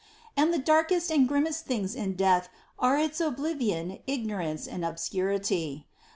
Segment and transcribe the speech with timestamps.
[0.35, 5.85] And the darkest and grimmest things in death are its oblivion, ignorance, and obscurity.